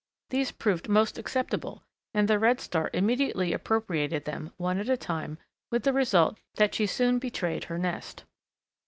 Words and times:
These 0.31 0.51
proved 0.53 0.89
most 0.89 1.19
acceptable, 1.19 1.83
and 2.11 2.27
the 2.27 2.39
Redstart 2.39 2.95
immediately 2.95 3.53
appropriated 3.53 4.25
them, 4.25 4.51
one 4.57 4.79
at 4.79 4.89
a 4.89 4.97
time, 4.97 5.37
with 5.69 5.83
the 5.83 5.93
result 5.93 6.39
that 6.55 6.73
she 6.73 6.87
soon 6.87 7.19
betrayed 7.19 7.65
her 7.65 7.77
nest. 7.77 8.23